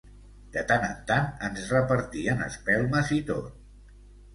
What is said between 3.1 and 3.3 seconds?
i